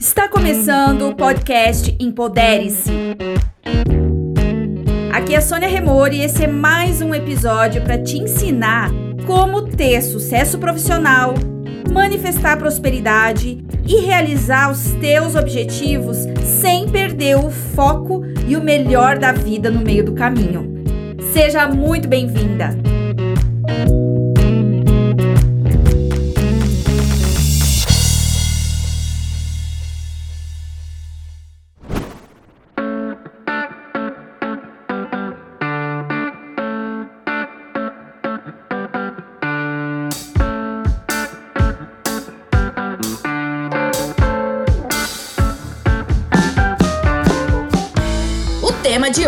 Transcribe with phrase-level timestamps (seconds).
[0.00, 2.90] Está começando o podcast Empodere-se.
[5.12, 8.90] Aqui é a Sônia Remori e esse é mais um episódio para te ensinar
[9.26, 11.34] como ter sucesso profissional,
[11.92, 19.32] manifestar prosperidade e realizar os teus objetivos sem perder o foco e o melhor da
[19.32, 20.82] vida no meio do caminho.
[21.34, 22.83] Seja muito bem-vinda!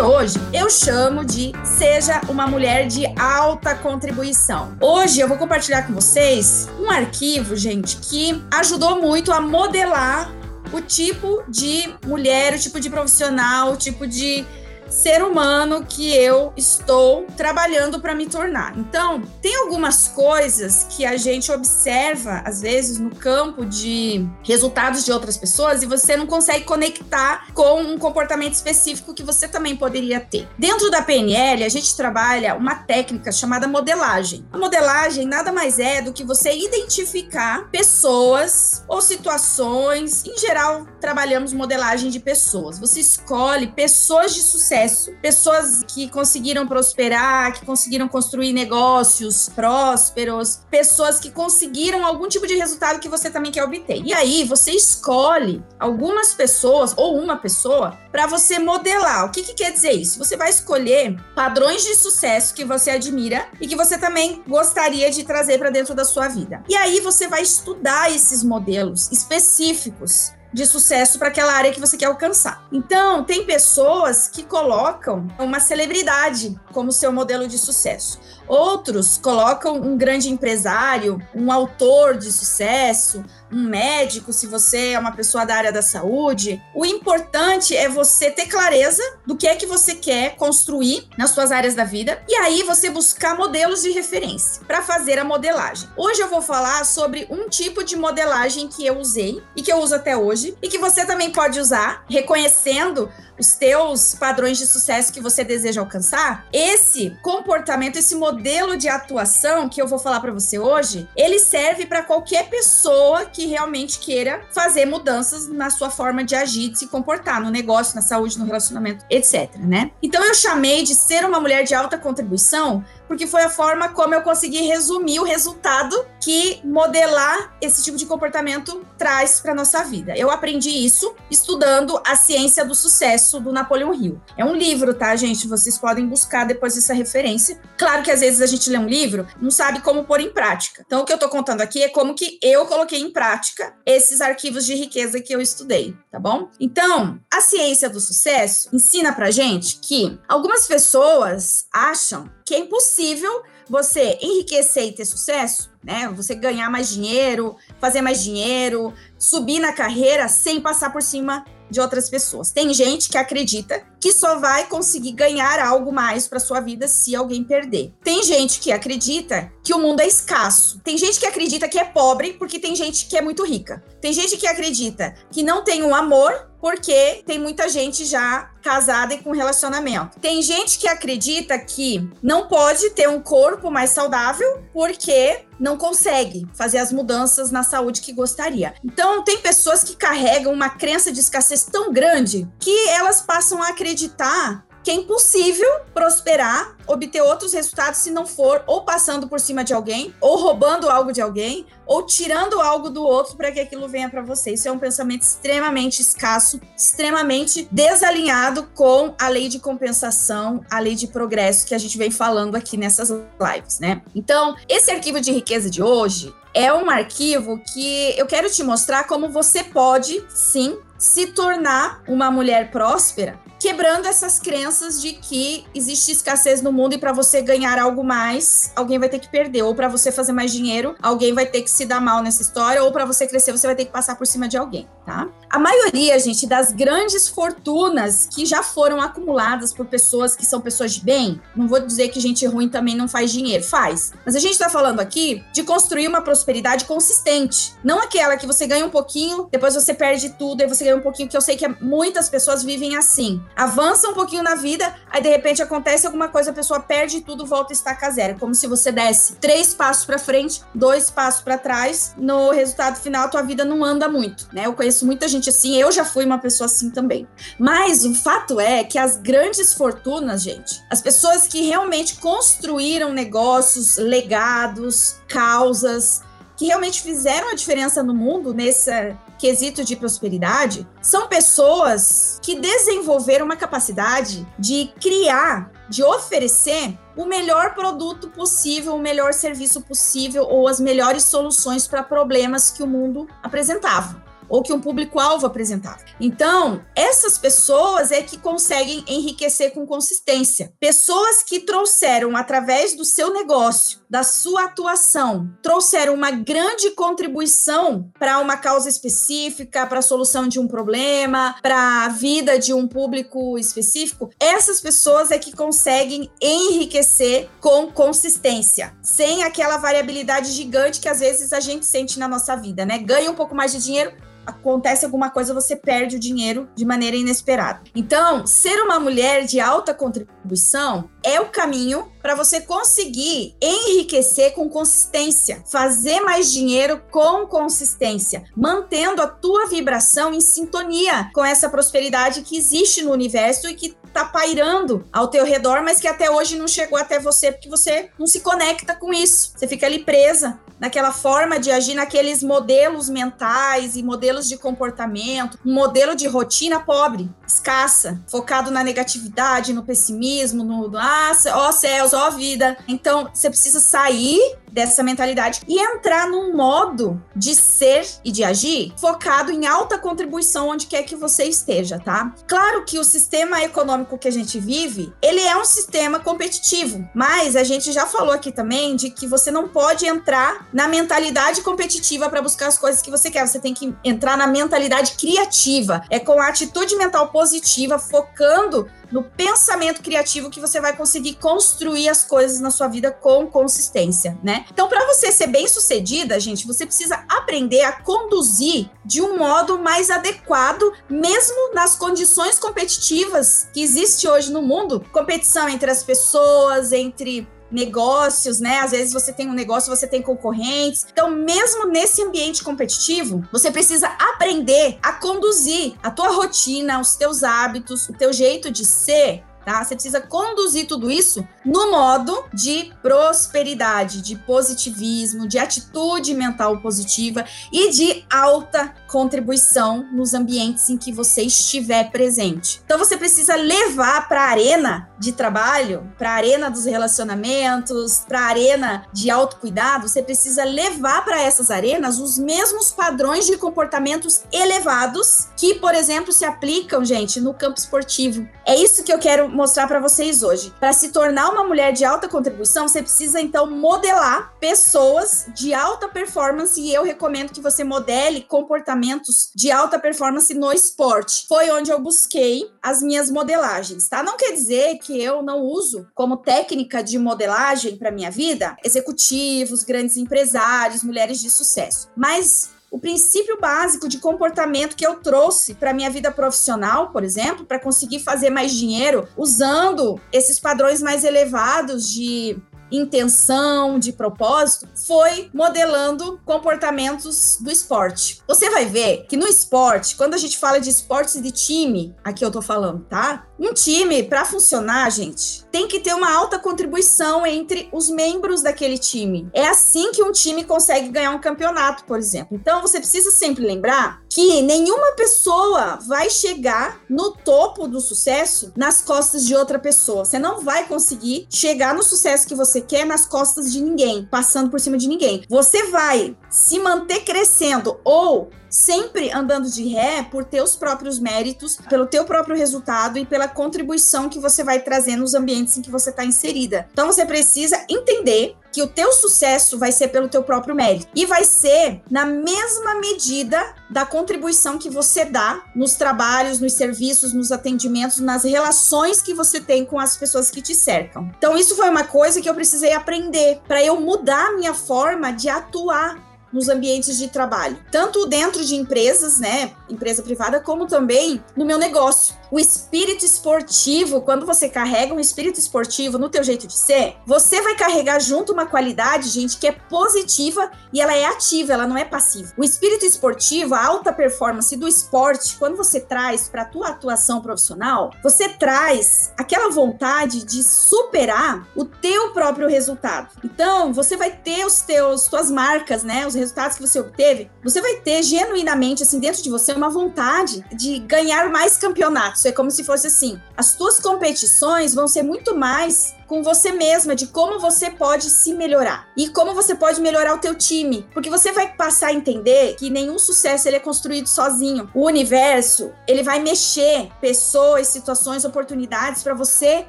[0.07, 4.77] Hoje eu chamo de Seja uma Mulher de Alta Contribuição.
[4.79, 10.31] Hoje eu vou compartilhar com vocês um arquivo, gente, que ajudou muito a modelar
[10.71, 14.45] o tipo de mulher, o tipo de profissional, o tipo de
[14.89, 18.77] ser humano que eu estou trabalhando para me tornar.
[18.77, 25.11] Então, tem algumas coisas que a gente observa, às vezes, no campo de resultados de
[25.11, 30.19] outras pessoas e você não consegue conectar com um comportamento específico que você também poderia
[30.19, 30.47] ter.
[30.57, 34.45] Dentro da PNL, a gente trabalha uma técnica chamada modelagem.
[34.51, 40.25] A modelagem nada mais é do que você identificar pessoas ou situações.
[40.25, 42.79] Em geral, trabalhamos modelagem de pessoas.
[42.79, 50.61] Você escolhe pessoas de sucesso sucesso, pessoas que conseguiram prosperar, que conseguiram construir negócios prósperos,
[50.69, 54.01] pessoas que conseguiram algum tipo de resultado que você também quer obter.
[54.03, 59.25] E aí você escolhe algumas pessoas ou uma pessoa para você modelar.
[59.25, 60.19] O que, que quer dizer isso?
[60.19, 65.23] Você vai escolher padrões de sucesso que você admira e que você também gostaria de
[65.23, 66.63] trazer para dentro da sua vida.
[66.69, 71.97] E aí você vai estudar esses modelos específicos de sucesso para aquela área que você
[71.97, 72.65] quer alcançar.
[72.71, 78.19] Então, tem pessoas que colocam uma celebridade como seu modelo de sucesso.
[78.47, 85.11] Outros colocam um grande empresário, um autor de sucesso, um médico, se você é uma
[85.11, 86.61] pessoa da área da saúde.
[86.73, 91.51] O importante é você ter clareza do que é que você quer construir nas suas
[91.51, 95.89] áreas da vida e aí você buscar modelos de referência para fazer a modelagem.
[95.95, 99.77] Hoje eu vou falar sobre um tipo de modelagem que eu usei e que eu
[99.77, 103.09] uso até hoje e que você também pode usar, reconhecendo
[103.39, 109.69] os teus padrões de sucesso que você deseja alcançar, esse comportamento, esse modelo de atuação
[109.69, 114.41] que eu vou falar para você hoje, ele serve para qualquer pessoa que realmente queira
[114.51, 118.45] fazer mudanças na sua forma de agir, de se comportar no negócio, na saúde, no
[118.45, 119.91] relacionamento, etc, né?
[120.01, 124.13] Então eu chamei de ser uma mulher de alta contribuição porque foi a forma como
[124.13, 130.15] eu consegui resumir o resultado que modelar esse tipo de comportamento traz para nossa vida.
[130.17, 134.21] Eu aprendi isso estudando a ciência do sucesso do Napoleão Hill.
[134.35, 135.47] É um livro, tá, gente?
[135.47, 137.59] Vocês podem buscar depois essa referência.
[137.77, 140.83] Claro que às vezes a gente lê um livro, não sabe como pôr em prática.
[140.85, 144.21] Então o que eu tô contando aqui é como que eu coloquei em prática esses
[144.21, 146.49] arquivos de riqueza que eu estudei, tá bom?
[146.59, 153.43] Então, a ciência do sucesso ensina pra gente que algumas pessoas acham que é impossível
[153.69, 156.07] você enriquecer e ter sucesso, né?
[156.15, 161.81] Você ganhar mais dinheiro, fazer mais dinheiro, subir na carreira sem passar por cima de
[161.81, 162.49] outras pessoas.
[162.49, 167.13] Tem gente que acredita que só vai conseguir ganhar algo mais para sua vida se
[167.13, 167.93] alguém perder.
[168.01, 170.79] Tem gente que acredita que o mundo é escasso.
[170.79, 173.83] Tem gente que acredita que é pobre porque tem gente que é muito rica.
[173.99, 179.13] Tem gente que acredita que não tem um amor porque tem muita gente já casada
[179.13, 180.19] e com relacionamento.
[180.19, 186.45] Tem gente que acredita que não pode ter um corpo mais saudável porque não consegue
[186.53, 188.73] fazer as mudanças na saúde que gostaria.
[188.83, 193.69] Então, tem pessoas que carregam uma crença de escassez tão grande que elas passam a
[193.69, 199.61] acreditar que é impossível prosperar, obter outros resultados se não for ou passando por cima
[199.61, 203.89] de alguém, ou roubando algo de alguém, ou tirando algo do outro para que aquilo
[203.89, 204.51] venha para você.
[204.51, 210.95] Isso é um pensamento extremamente escasso, extremamente desalinhado com a lei de compensação, a lei
[210.95, 214.01] de progresso que a gente vem falando aqui nessas lives, né?
[214.15, 219.03] Então, esse arquivo de riqueza de hoje é um arquivo que eu quero te mostrar
[219.03, 226.11] como você pode, sim, se tornar uma mulher próspera, quebrando essas crenças de que existe
[226.11, 229.73] escassez no mundo e para você ganhar algo mais, alguém vai ter que perder, ou
[229.73, 232.91] para você fazer mais dinheiro, alguém vai ter que se dar mal nessa história, ou
[232.91, 234.87] para você crescer, você vai ter que passar por cima de alguém.
[235.05, 235.27] tá?
[235.49, 240.93] A maioria, gente, das grandes fortunas que já foram acumuladas por pessoas que são pessoas
[240.93, 244.11] de bem, não vou dizer que gente ruim também não faz dinheiro, faz.
[244.25, 248.67] Mas a gente está falando aqui de construir uma prosperidade consistente, não aquela que você
[248.67, 251.55] ganha um pouquinho, depois você perde tudo, aí você ganha um pouquinho, que eu sei
[251.55, 253.41] que muitas pessoas vivem assim.
[253.55, 257.45] Avança um pouquinho na vida, aí de repente acontece alguma coisa, a pessoa perde tudo,
[257.45, 261.57] volta a estacar zero, como se você desse três passos para frente, dois passos para
[261.57, 264.65] trás, no resultado final tua vida não anda muito, né?
[264.65, 267.27] Eu conheço muita gente assim, eu já fui uma pessoa assim também.
[267.59, 273.97] Mas o fato é que as grandes fortunas, gente, as pessoas que realmente construíram negócios,
[273.97, 276.21] legados, causas,
[276.57, 283.45] que realmente fizeram a diferença no mundo nesse quesito de prosperidade, são pessoas que desenvolveram
[283.45, 290.67] uma capacidade de criar, de oferecer o melhor produto possível, o melhor serviço possível ou
[290.67, 296.03] as melhores soluções para problemas que o mundo apresentava ou que um público-alvo apresentava.
[296.19, 300.73] Então, essas pessoas é que conseguem enriquecer com consistência.
[300.79, 308.39] Pessoas que trouxeram, através do seu negócio, da sua atuação, trouxeram uma grande contribuição para
[308.39, 313.57] uma causa específica, para a solução de um problema, para a vida de um público
[313.57, 321.19] específico, essas pessoas é que conseguem enriquecer com consistência, sem aquela variabilidade gigante que às
[321.19, 322.97] vezes a gente sente na nossa vida, né?
[322.99, 324.13] Ganha um pouco mais de dinheiro,
[324.47, 327.81] acontece alguma coisa, você perde o dinheiro de maneira inesperada.
[327.93, 334.69] Então, ser uma mulher de alta contribuição é o caminho para você conseguir enriquecer com
[334.69, 342.41] consistência, fazer mais dinheiro com consistência, mantendo a tua vibração em sintonia com essa prosperidade
[342.41, 346.57] que existe no universo e que tá pairando ao teu redor, mas que até hoje
[346.57, 349.53] não chegou até você porque você não se conecta com isso.
[349.55, 355.57] Você fica ali presa naquela forma de agir, naqueles modelos mentais e modelos de comportamento,
[355.65, 362.13] um modelo de rotina pobre, escassa, focado na negatividade, no pessimismo, no ah, ó céus,
[362.13, 362.77] ó vida.
[362.87, 364.39] Então, você precisa sair
[364.71, 370.69] dessa mentalidade e entrar num modo de ser e de agir focado em alta contribuição
[370.69, 372.33] onde quer que você esteja, tá?
[372.47, 377.55] Claro que o sistema econômico que a gente vive, ele é um sistema competitivo, mas
[377.55, 382.29] a gente já falou aqui também de que você não pode entrar na mentalidade competitiva
[382.29, 386.19] para buscar as coisas que você quer, você tem que entrar na mentalidade criativa, é
[386.19, 392.23] com a atitude mental positiva, focando no pensamento criativo que você vai conseguir construir as
[392.23, 394.65] coisas na sua vida com consistência, né?
[394.71, 400.09] Então, para você ser bem-sucedida, gente, você precisa aprender a conduzir de um modo mais
[400.09, 407.47] adequado, mesmo nas condições competitivas que existe hoje no mundo, competição entre as pessoas, entre
[407.71, 408.79] negócios, né?
[408.79, 411.05] Às vezes você tem um negócio, você tem concorrentes.
[411.11, 417.43] Então, mesmo nesse ambiente competitivo, você precisa aprender a conduzir a tua rotina, os teus
[417.43, 419.83] hábitos, o teu jeito de ser tá?
[419.83, 427.43] Você precisa conduzir tudo isso no modo de prosperidade, de positivismo, de atitude mental positiva
[427.73, 432.81] e de alta contribuição nos ambientes em que você estiver presente.
[432.85, 438.39] Então você precisa levar para a arena de trabalho, para a arena dos relacionamentos, para
[438.39, 444.43] a arena de autocuidado, você precisa levar para essas arenas os mesmos padrões de comportamentos
[444.53, 448.47] elevados que, por exemplo, se aplicam, gente, no campo esportivo.
[448.65, 450.73] É isso que eu quero mostrar para vocês hoje.
[450.79, 456.07] Para se tornar uma mulher de alta contribuição, você precisa então modelar pessoas de alta
[456.07, 461.45] performance e eu recomendo que você modele comportamentos de alta performance no esporte.
[461.47, 464.23] Foi onde eu busquei as minhas modelagens, tá?
[464.23, 469.83] Não quer dizer que eu não uso como técnica de modelagem para minha vida executivos,
[469.83, 472.09] grandes empresários, mulheres de sucesso.
[472.15, 477.65] Mas o princípio básico de comportamento que eu trouxe para minha vida profissional, por exemplo,
[477.65, 482.57] para conseguir fazer mais dinheiro usando esses padrões mais elevados de
[482.91, 488.41] intenção, de propósito, foi modelando comportamentos do esporte.
[488.47, 492.43] Você vai ver que no esporte, quando a gente fala de esportes de time, aqui
[492.43, 493.46] eu tô falando, tá?
[493.59, 498.97] Um time, para funcionar, gente, tem que ter uma alta contribuição entre os membros daquele
[498.97, 499.49] time.
[499.51, 502.55] É assim que um time consegue ganhar um campeonato, por exemplo.
[502.55, 509.01] Então, você precisa sempre lembrar que nenhuma pessoa vai chegar no topo do sucesso nas
[509.01, 510.23] costas de outra pessoa.
[510.23, 514.69] Você não vai conseguir chegar no sucesso que você quer nas costas de ninguém, passando
[514.69, 515.43] por cima de ninguém.
[515.49, 522.05] Você vai se manter crescendo ou sempre andando de ré por teus próprios méritos, pelo
[522.05, 526.09] teu próprio resultado e pela contribuição que você vai trazer nos ambientes em que você
[526.09, 526.87] está inserida.
[526.91, 531.25] Então você precisa entender que o teu sucesso vai ser pelo teu próprio mérito e
[531.25, 537.51] vai ser na mesma medida da contribuição que você dá nos trabalhos, nos serviços, nos
[537.51, 541.31] atendimentos, nas relações que você tem com as pessoas que te cercam.
[541.37, 545.31] Então isso foi uma coisa que eu precisei aprender para eu mudar a minha forma
[545.31, 551.43] de atuar nos ambientes de trabalho, tanto dentro de empresas, né, empresa privada, como também
[551.55, 552.35] no meu negócio.
[552.49, 557.61] O espírito esportivo, quando você carrega um espírito esportivo no teu jeito de ser, você
[557.61, 561.97] vai carregar junto uma qualidade, gente, que é positiva e ela é ativa, ela não
[561.97, 562.53] é passiva.
[562.57, 568.11] O espírito esportivo, a alta performance do esporte, quando você traz para tua atuação profissional,
[568.23, 573.29] você traz aquela vontade de superar o teu próprio resultado.
[573.43, 577.81] Então, você vai ter os teus tuas marcas, né, os resultados que você obteve, você
[577.81, 582.45] vai ter genuinamente assim dentro de você uma vontade de ganhar mais campeonatos.
[582.45, 587.15] É como se fosse assim, as tuas competições vão ser muito mais com você mesma
[587.15, 591.29] de como você pode se melhorar e como você pode melhorar o teu time, porque
[591.29, 594.89] você vai passar a entender que nenhum sucesso ele é construído sozinho.
[594.93, 599.85] O universo, ele vai mexer pessoas, situações, oportunidades para você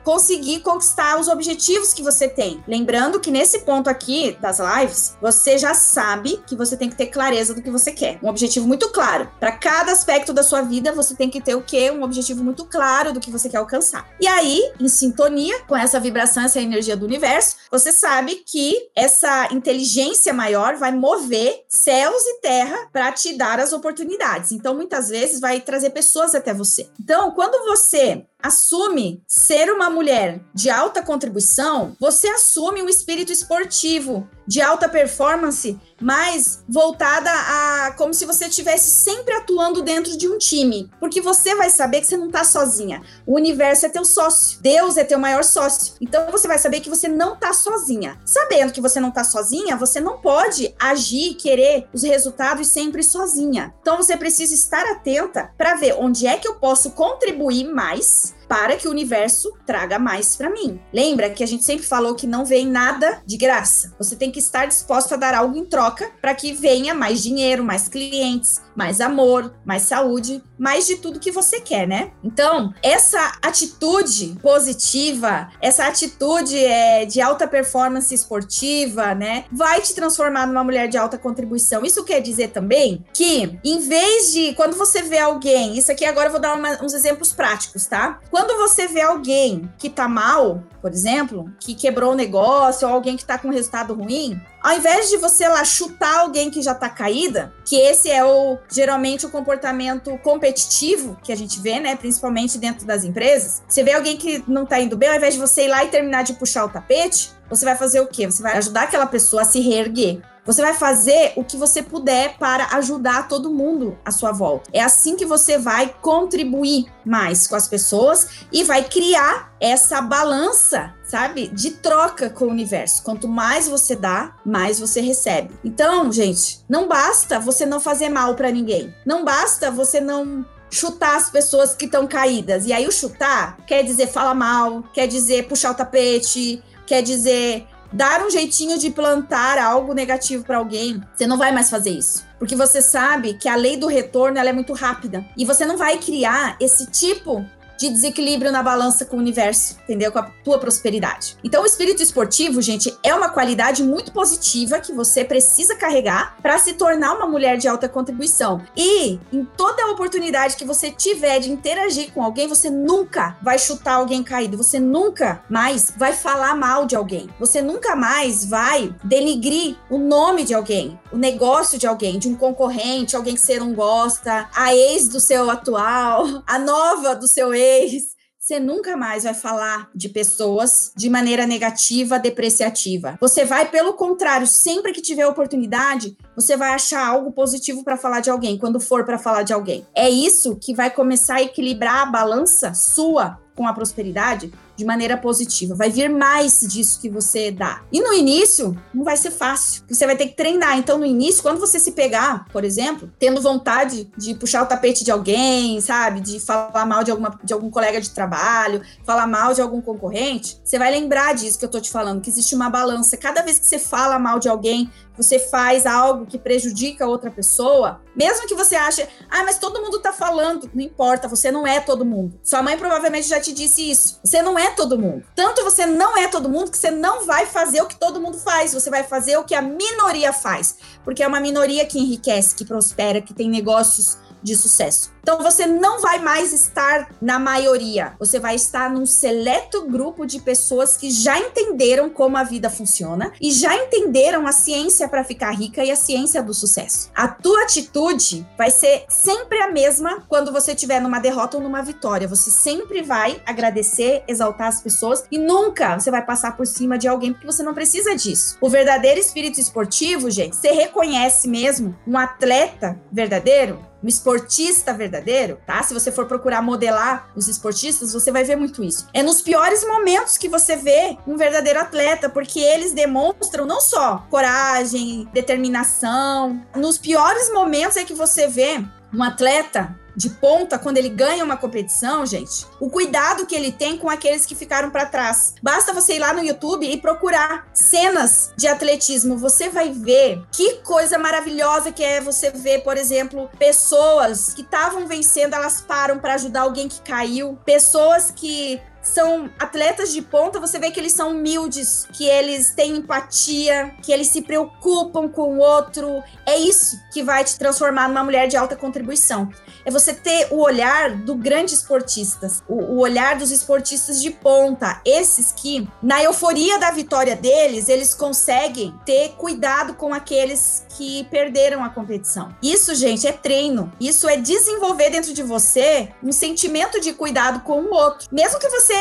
[0.05, 2.63] conseguir conquistar os objetivos que você tem.
[2.67, 7.07] Lembrando que nesse ponto aqui das lives, você já sabe que você tem que ter
[7.07, 8.19] clareza do que você quer.
[8.23, 9.29] Um objetivo muito claro.
[9.41, 11.91] Para cada aspecto da sua vida, você tem que ter o quê?
[11.91, 14.09] Um objetivo muito claro do que você quer alcançar.
[14.21, 18.91] E aí, em sintonia com essa vibração vibração, essa energia do universo, você sabe que
[18.95, 24.53] essa inteligência maior vai mover céus e terra para te dar as oportunidades.
[24.53, 26.89] Então, muitas vezes, vai trazer pessoas até você.
[27.01, 34.29] Então, quando você assume ser uma mulher de alta contribuição, você assume um espírito esportivo
[34.47, 40.39] de alta performance, mas voltada a como se você estivesse sempre atuando dentro de um
[40.39, 43.03] time, porque você vai saber que você não está sozinha.
[43.27, 45.95] O universo é teu sócio, Deus é teu maior sócio.
[46.01, 48.19] Então você vai saber que você não está sozinha.
[48.25, 53.75] Sabendo que você não está sozinha, você não pode agir, querer os resultados sempre sozinha.
[53.83, 58.77] Então você precisa estar atenta para ver onde é que eu posso contribuir mais para
[58.77, 60.81] que o universo traga mais para mim.
[60.93, 63.95] Lembra que a gente sempre falou que não vem nada de graça.
[63.99, 67.63] Você tem que estar disposto a dar algo em troca para que venha mais dinheiro,
[67.63, 72.11] mais clientes, mais amor, mais saúde, mais de tudo que você quer, né?
[72.23, 80.47] Então, essa atitude positiva, essa atitude é, de alta performance esportiva, né, vai te transformar
[80.47, 81.85] numa mulher de alta contribuição.
[81.85, 86.29] Isso quer dizer também que, em vez de quando você vê alguém, isso aqui agora
[86.29, 88.21] eu vou dar uma, uns exemplos práticos, tá?
[88.31, 93.17] Quando você vê alguém que tá mal, por exemplo, que quebrou o negócio, ou alguém
[93.17, 96.89] que tá com resultado ruim, ao invés de você lá chutar alguém que já tá
[96.89, 102.59] caída, que esse é o geralmente o comportamento competitivo que a gente vê, né, principalmente
[102.59, 105.65] dentro das empresas, você vê alguém que não tá indo bem, ao invés de você
[105.65, 108.27] ir lá e terminar de puxar o tapete, você vai fazer o quê?
[108.27, 110.21] Você vai ajudar aquela pessoa a se reerguer.
[110.49, 114.71] Você vai fazer o que você puder para ajudar todo mundo à sua volta.
[114.73, 120.95] É assim que você vai contribuir mais com as pessoas e vai criar essa balança,
[121.05, 123.03] sabe, de troca com o universo.
[123.03, 125.55] Quanto mais você dá, mais você recebe.
[125.63, 128.95] Então, gente, não basta você não fazer mal para ninguém.
[129.05, 132.65] Não basta você não chutar as pessoas que estão caídas.
[132.65, 137.67] E aí o chutar quer dizer falar mal, quer dizer puxar o tapete, quer dizer
[137.93, 142.27] dar um jeitinho de plantar algo negativo para alguém, você não vai mais fazer isso.
[142.39, 145.25] Porque você sabe que a lei do retorno ela é muito rápida.
[145.37, 147.45] E você não vai criar esse tipo
[147.79, 150.11] de desequilíbrio na balança com o universo, entendeu?
[150.11, 151.37] Com a tua prosperidade.
[151.45, 156.59] Então, o espírito esportivo, gente, é uma qualidade muito positiva que você precisa carregar para
[156.59, 158.61] se tornar uma mulher de alta contribuição.
[158.77, 163.95] E em toda oportunidade que você tiver de interagir com alguém, você nunca vai chutar
[163.95, 169.77] alguém caído, você nunca mais vai falar mal de alguém, você nunca mais vai denigrir
[169.89, 173.73] o nome de alguém, o negócio de alguém, de um concorrente, alguém que você não
[173.73, 179.25] gosta, a ex do seu atual, a nova do seu ex vez, você nunca mais
[179.25, 183.19] vai falar de pessoas de maneira negativa, depreciativa.
[183.21, 188.21] Você vai, pelo contrário, sempre que tiver oportunidade, você vai achar algo positivo para falar
[188.21, 189.87] de alguém, quando for para falar de alguém.
[189.95, 195.17] É isso que vai começar a equilibrar a balança sua com a prosperidade de maneira
[195.17, 195.75] positiva.
[195.75, 197.83] Vai vir mais disso que você dá.
[197.93, 199.83] E no início, não vai ser fácil.
[199.89, 200.79] Você vai ter que treinar.
[200.79, 205.03] Então, no início, quando você se pegar, por exemplo, tendo vontade de puxar o tapete
[205.03, 206.21] de alguém, sabe?
[206.21, 210.61] De falar mal de, alguma, de algum colega de trabalho, falar mal de algum concorrente,
[210.63, 213.17] você vai lembrar disso que eu tô te falando, que existe uma balança.
[213.17, 218.01] Cada vez que você fala mal de alguém, você faz algo que prejudica outra pessoa,
[218.17, 221.81] mesmo que você ache, ah, mas todo mundo tá falando, não importa, você não é
[221.81, 222.39] todo mundo.
[222.43, 224.21] Sua mãe provavelmente já te disse isso.
[224.25, 225.25] Você não é todo mundo.
[225.35, 228.39] Tanto você não é todo mundo que você não vai fazer o que todo mundo
[228.39, 232.55] faz, você vai fazer o que a minoria faz, porque é uma minoria que enriquece,
[232.55, 235.11] que prospera, que tem negócios de sucesso.
[235.29, 240.41] Então você não vai mais estar na maioria, você vai estar num seleto grupo de
[240.41, 245.51] pessoas que já entenderam como a vida funciona e já entenderam a ciência para ficar
[245.51, 247.11] rica e a ciência do sucesso.
[247.15, 251.83] A tua atitude vai ser sempre a mesma quando você estiver numa derrota ou numa
[251.83, 252.27] vitória.
[252.27, 257.07] Você sempre vai agradecer, exaltar as pessoas e nunca você vai passar por cima de
[257.07, 258.57] alguém porque você não precisa disso.
[258.63, 265.83] O verdadeiro espírito esportivo, gente, você reconhece mesmo um atleta verdadeiro um esportista verdadeiro, tá?
[265.83, 269.09] Se você for procurar modelar os esportistas, você vai ver muito isso.
[269.13, 274.27] É nos piores momentos que você vê um verdadeiro atleta, porque eles demonstram não só
[274.31, 281.09] coragem, determinação, nos piores momentos é que você vê um atleta de ponta, quando ele
[281.09, 285.55] ganha uma competição, gente, o cuidado que ele tem com aqueles que ficaram para trás.
[285.63, 289.39] Basta você ir lá no YouTube e procurar cenas de atletismo.
[289.39, 295.07] Você vai ver que coisa maravilhosa que é você ver, por exemplo, pessoas que estavam
[295.07, 300.79] vencendo, elas param para ajudar alguém que caiu, pessoas que são atletas de ponta, você
[300.79, 305.59] vê que eles são humildes, que eles têm empatia, que eles se preocupam com o
[305.59, 306.23] outro.
[306.45, 309.49] É isso que vai te transformar numa mulher de alta contribuição.
[309.89, 315.01] É você ter o olhar do grande esportista, o, o olhar dos esportistas de ponta,
[315.03, 321.85] esses que, na euforia da vitória deles, eles conseguem ter cuidado com aqueles que perderam
[321.85, 322.53] a competição.
[322.61, 323.93] Isso, gente, é treino.
[324.01, 328.27] Isso é desenvolver dentro de você um sentimento de cuidado com o outro.
[328.33, 328.95] Mesmo que você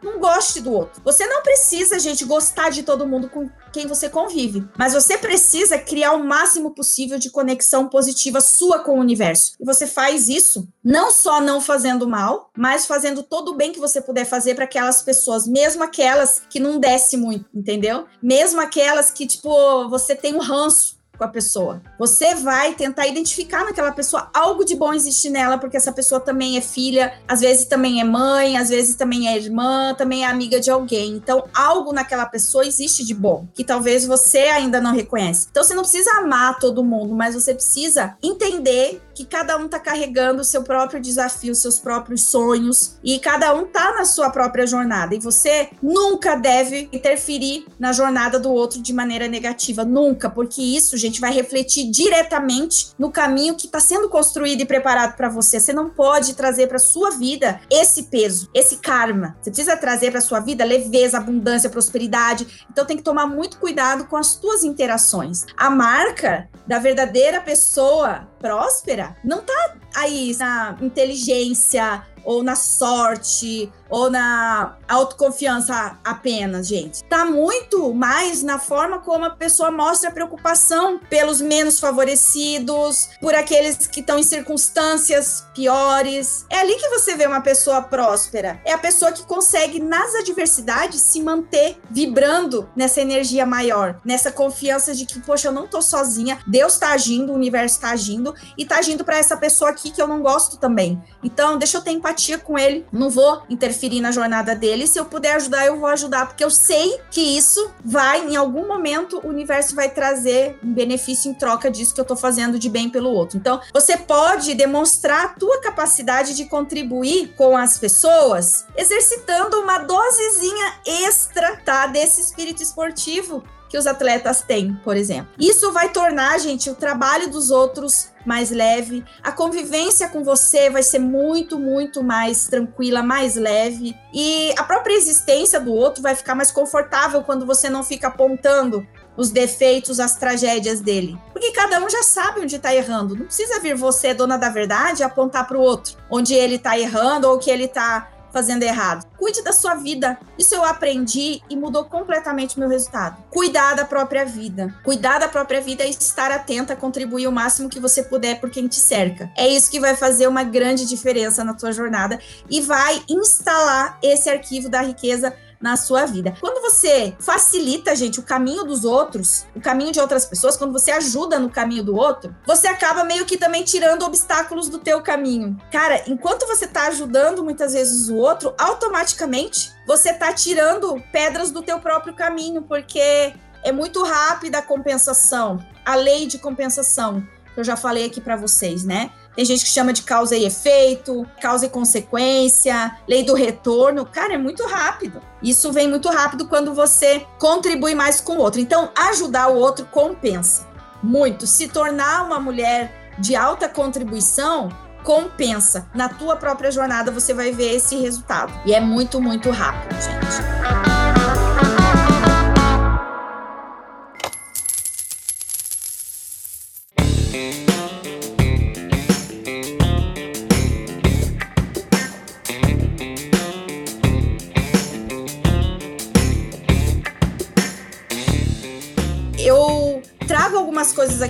[0.00, 1.02] não goste do outro.
[1.04, 5.78] Você não precisa, gente, gostar de todo mundo com quem você convive, mas você precisa
[5.78, 9.54] criar o máximo possível de conexão positiva sua com o universo.
[9.60, 13.80] E você faz isso não só não fazendo mal, mas fazendo todo o bem que
[13.80, 18.06] você puder fazer para aquelas pessoas, mesmo aquelas que não desce muito, entendeu?
[18.22, 21.80] Mesmo aquelas que tipo você tem um ranço com a pessoa.
[21.98, 26.56] Você vai tentar identificar naquela pessoa algo de bom existe nela, porque essa pessoa também
[26.56, 30.58] é filha, às vezes também é mãe, às vezes também é irmã, também é amiga
[30.58, 31.12] de alguém.
[31.12, 35.46] Então, algo naquela pessoa existe de bom, que talvez você ainda não reconhece.
[35.50, 39.78] Então, você não precisa amar todo mundo, mas você precisa entender que cada um tá
[39.78, 44.66] carregando o seu próprio desafio, seus próprios sonhos, e cada um tá na sua própria
[44.66, 45.14] jornada.
[45.14, 50.96] E você nunca deve interferir na jornada do outro de maneira negativa, nunca, porque isso,
[50.96, 55.60] gente, vai refletir diretamente no caminho que está sendo construído e preparado para você.
[55.60, 59.36] Você não pode trazer para sua vida esse peso, esse karma.
[59.40, 62.66] Você precisa trazer para sua vida leveza, abundância, prosperidade.
[62.70, 65.44] Então tem que tomar muito cuidado com as tuas interações.
[65.56, 69.16] A marca da verdadeira pessoa próspera?
[69.24, 77.04] Não tá aí na inteligência ou na sorte ou na autoconfiança apenas, gente.
[77.04, 83.86] Tá muito mais na forma como a pessoa mostra preocupação pelos menos favorecidos, por aqueles
[83.86, 86.46] que estão em circunstâncias piores.
[86.48, 88.60] É ali que você vê uma pessoa próspera.
[88.64, 94.94] É a pessoa que consegue nas adversidades se manter vibrando nessa energia maior, nessa confiança
[94.94, 98.64] de que, poxa, eu não tô sozinha, Deus tá agindo, o universo tá agindo e
[98.64, 101.02] tá agindo para essa pessoa aqui que eu não gosto também.
[101.22, 104.86] Então, deixa eu ter empatia com ele, não vou interferir na jornada dele.
[104.86, 108.68] Se eu puder ajudar, eu vou ajudar, porque eu sei que isso vai, em algum
[108.68, 112.68] momento, o universo vai trazer um benefício em troca disso que eu tô fazendo de
[112.68, 113.36] bem pelo outro.
[113.36, 120.74] Então, você pode demonstrar a tua capacidade de contribuir com as pessoas exercitando uma dosezinha
[120.86, 121.86] extra, tá?
[121.86, 125.32] Desse espírito esportivo que os atletas têm, por exemplo.
[125.40, 130.82] Isso vai tornar, gente, o trabalho dos outros mais leve, a convivência com você vai
[130.82, 136.34] ser muito, muito mais tranquila, mais leve, e a própria existência do outro vai ficar
[136.34, 141.18] mais confortável quando você não fica apontando os defeitos, as tragédias dele.
[141.32, 143.16] Porque cada um já sabe onde está errando.
[143.16, 147.28] Não precisa vir você, dona da verdade, apontar para o outro onde ele está errando
[147.28, 149.06] ou que ele está fazendo errado.
[149.18, 150.18] Cuide da sua vida.
[150.38, 153.22] Isso eu aprendi e mudou completamente meu resultado.
[153.30, 154.74] Cuidar da própria vida.
[154.82, 158.66] Cuidar da própria vida é estar atenta, contribuir o máximo que você puder por quem
[158.66, 159.30] te cerca.
[159.36, 162.18] É isso que vai fazer uma grande diferença na tua jornada
[162.48, 166.34] e vai instalar esse arquivo da riqueza na sua vida.
[166.40, 170.90] Quando você facilita, gente, o caminho dos outros, o caminho de outras pessoas, quando você
[170.90, 175.56] ajuda no caminho do outro, você acaba meio que também tirando obstáculos do teu caminho.
[175.70, 181.62] Cara, enquanto você tá ajudando muitas vezes o outro, automaticamente você tá tirando pedras do
[181.62, 187.64] teu próprio caminho, porque é muito rápida a compensação, a lei de compensação, que eu
[187.64, 189.10] já falei aqui para vocês, né?
[189.34, 194.04] Tem gente que chama de causa e efeito, causa e consequência, lei do retorno.
[194.04, 195.20] Cara, é muito rápido.
[195.42, 198.60] Isso vem muito rápido quando você contribui mais com o outro.
[198.60, 200.66] Então, ajudar o outro compensa
[201.02, 201.46] muito.
[201.46, 204.70] Se tornar uma mulher de alta contribuição
[205.02, 205.88] compensa.
[205.94, 208.52] Na tua própria jornada você vai ver esse resultado.
[208.64, 210.81] E é muito, muito rápido, gente.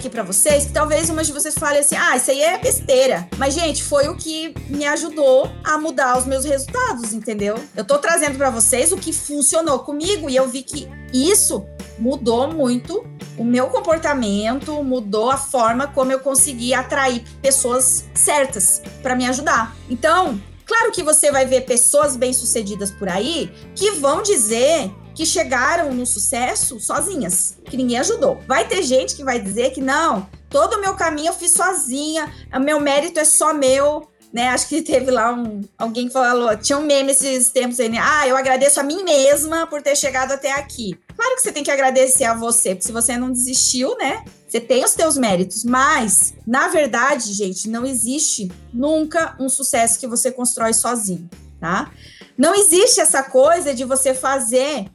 [0.03, 3.29] Aqui para vocês que talvez umas de vocês falem assim: ah, isso aí é besteira.
[3.39, 7.57] Mas, gente, foi o que me ajudou a mudar os meus resultados, entendeu?
[7.77, 11.65] Eu tô trazendo para vocês o que funcionou comigo e eu vi que isso
[11.99, 13.07] mudou muito
[13.39, 19.77] o meu comportamento, mudou a forma como eu consegui atrair pessoas certas para me ajudar.
[19.89, 25.93] Então, claro que você vai ver pessoas bem-sucedidas por aí que vão dizer que chegaram
[25.93, 28.41] no sucesso sozinhas, que ninguém ajudou.
[28.47, 32.33] Vai ter gente que vai dizer que não, todo o meu caminho eu fiz sozinha,
[32.55, 34.49] o meu mérito é só meu, né?
[34.49, 37.99] Acho que teve lá um alguém que falou, tinha um meme esses tempos aí, né?
[38.01, 40.99] Ah, eu agradeço a mim mesma por ter chegado até aqui.
[41.15, 44.25] Claro que você tem que agradecer a você, porque se você não desistiu, né?
[44.49, 50.07] Você tem os teus méritos, mas na verdade, gente, não existe nunca um sucesso que
[50.07, 51.29] você constrói sozinho,
[51.61, 51.91] tá?
[52.37, 54.87] Não existe essa coisa de você fazer